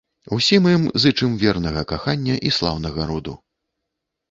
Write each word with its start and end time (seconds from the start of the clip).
Усім 0.35 0.63
ім 0.71 0.87
зычым 1.03 1.35
вернага 1.43 1.85
кахання 1.93 2.41
і 2.51 2.55
слаўнага 2.59 3.01
роду. 3.13 3.39